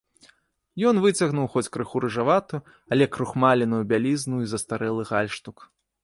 Ён 0.91 0.95
выцягнуў 1.03 1.45
хоць 1.55 1.69
крыху 1.75 1.99
рыжаватую, 2.05 2.59
але 2.95 3.07
крухмаленую 3.17 3.81
бялізну 3.91 4.37
і 4.47 4.49
застарэлы 4.55 5.03
гальштук. 5.11 5.57